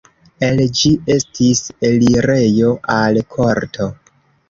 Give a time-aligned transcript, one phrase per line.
[0.45, 3.93] El ĝi estis elirejo al korto.